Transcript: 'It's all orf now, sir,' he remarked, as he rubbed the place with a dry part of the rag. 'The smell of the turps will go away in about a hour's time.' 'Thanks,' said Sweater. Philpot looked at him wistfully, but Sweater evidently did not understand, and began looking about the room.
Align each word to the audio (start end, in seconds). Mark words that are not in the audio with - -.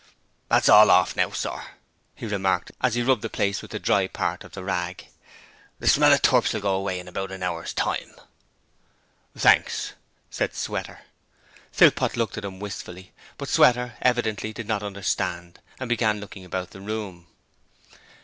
'It's 0.49 0.67
all 0.67 0.89
orf 0.89 1.15
now, 1.15 1.29
sir,' 1.29 1.61
he 2.15 2.25
remarked, 2.25 2.71
as 2.81 2.95
he 2.95 3.03
rubbed 3.03 3.21
the 3.21 3.29
place 3.29 3.61
with 3.61 3.71
a 3.71 3.77
dry 3.77 4.07
part 4.07 4.43
of 4.43 4.53
the 4.53 4.63
rag. 4.63 5.05
'The 5.77 5.87
smell 5.87 6.11
of 6.11 6.19
the 6.19 6.27
turps 6.27 6.53
will 6.53 6.59
go 6.59 6.73
away 6.73 6.99
in 6.99 7.07
about 7.07 7.31
a 7.31 7.45
hour's 7.45 7.71
time.' 7.71 8.09
'Thanks,' 9.37 9.93
said 10.31 10.55
Sweater. 10.55 11.01
Philpot 11.71 12.17
looked 12.17 12.35
at 12.35 12.45
him 12.45 12.59
wistfully, 12.59 13.11
but 13.37 13.47
Sweater 13.47 13.93
evidently 14.01 14.51
did 14.51 14.67
not 14.67 14.81
understand, 14.81 15.59
and 15.79 15.87
began 15.87 16.19
looking 16.19 16.45
about 16.45 16.71
the 16.71 16.81
room. 16.81 17.27